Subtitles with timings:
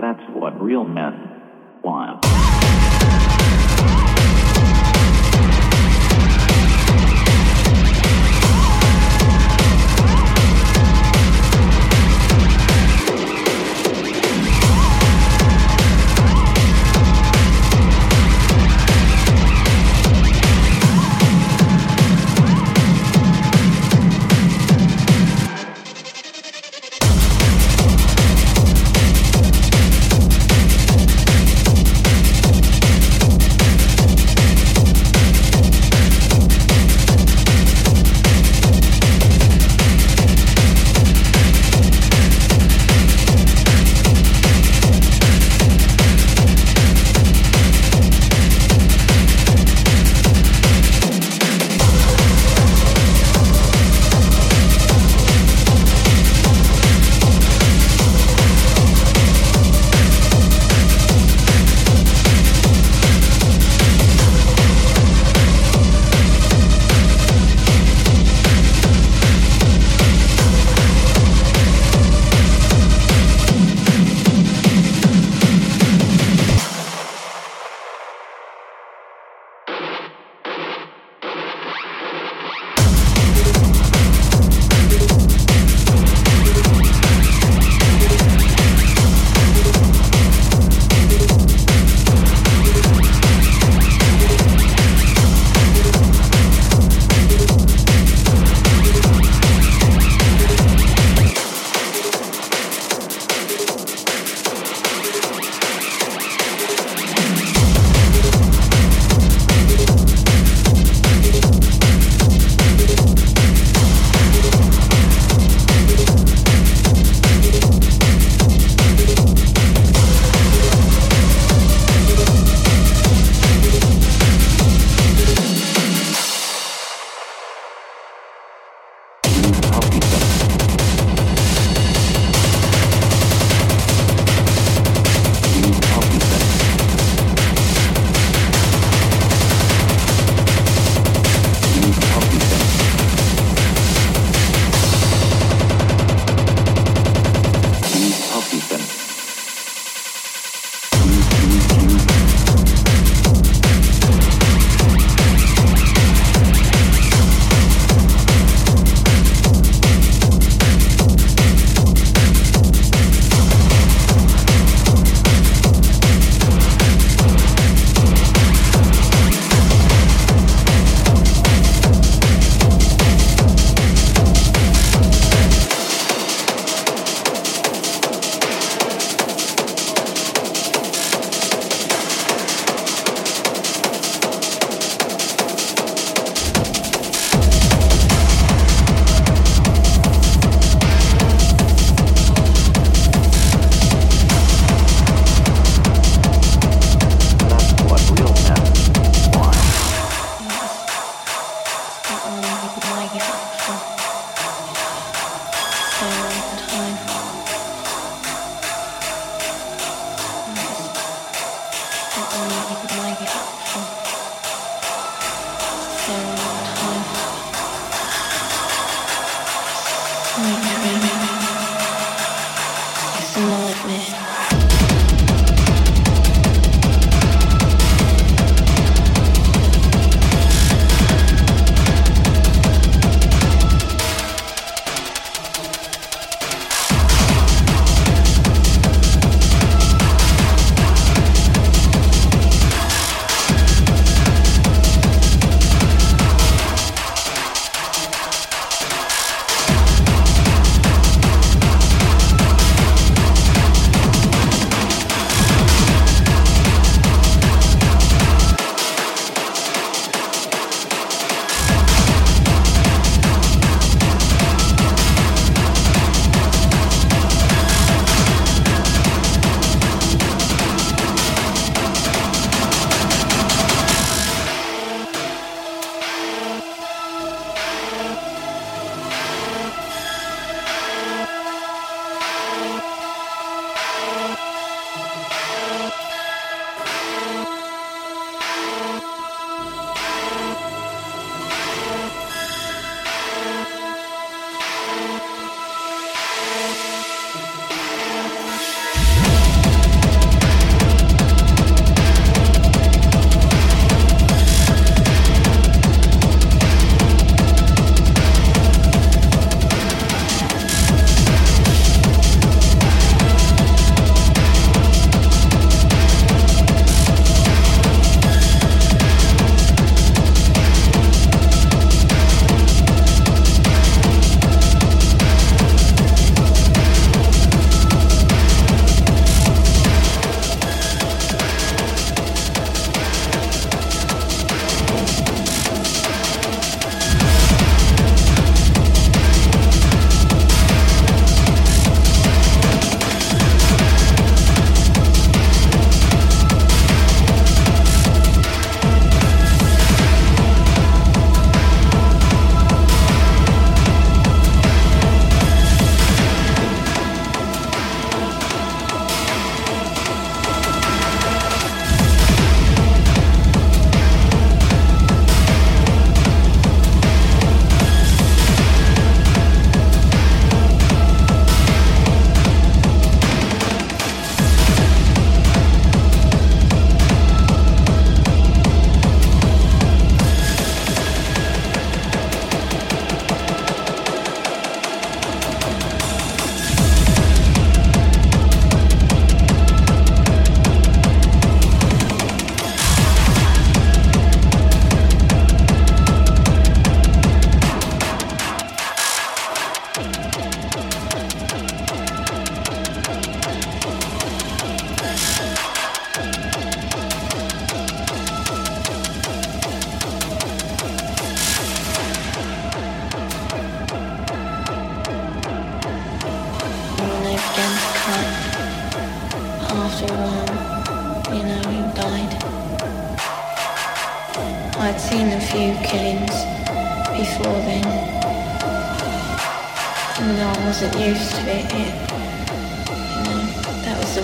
[0.00, 1.25] That's what real men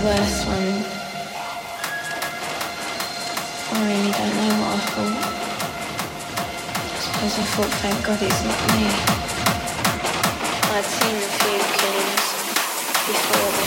[0.03, 0.83] worst one.
[3.71, 5.19] I really don't know what I thought.
[6.91, 8.85] I suppose I thought, thank God it's not me.
[10.75, 12.27] I'd seen a few killings
[13.07, 13.62] before